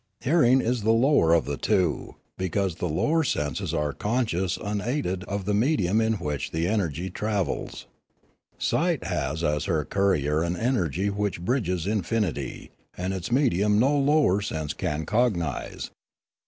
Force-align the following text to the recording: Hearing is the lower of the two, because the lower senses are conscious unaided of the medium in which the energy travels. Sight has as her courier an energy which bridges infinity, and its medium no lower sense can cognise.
Hearing 0.21 0.61
is 0.61 0.81
the 0.81 0.89
lower 0.93 1.31
of 1.31 1.45
the 1.45 1.57
two, 1.57 2.15
because 2.35 2.77
the 2.77 2.89
lower 2.89 3.23
senses 3.23 3.71
are 3.71 3.93
conscious 3.93 4.57
unaided 4.57 5.23
of 5.25 5.45
the 5.45 5.53
medium 5.53 6.01
in 6.01 6.13
which 6.13 6.49
the 6.49 6.67
energy 6.67 7.11
travels. 7.11 7.85
Sight 8.57 9.03
has 9.03 9.43
as 9.43 9.65
her 9.65 9.85
courier 9.85 10.41
an 10.41 10.57
energy 10.57 11.11
which 11.11 11.45
bridges 11.45 11.85
infinity, 11.85 12.71
and 12.97 13.13
its 13.13 13.31
medium 13.31 13.77
no 13.77 13.95
lower 13.95 14.41
sense 14.41 14.73
can 14.73 15.05
cognise. 15.05 15.91